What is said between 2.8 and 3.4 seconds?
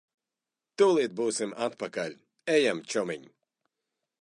čomiņ.